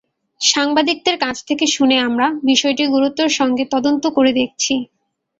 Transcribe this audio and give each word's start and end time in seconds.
সাংবাদিকদের 0.41 1.15
কাছ 1.23 1.37
থেকে 1.47 1.65
শুনে 1.67 1.97
আমরা 1.99 2.27
বিষয়টি 2.43 2.83
গুরুত্বের 2.87 3.31
সঙ্গে 3.39 3.63
তদন্ত 3.73 4.03
করে 4.17 4.31
দেখছি। 4.33 4.73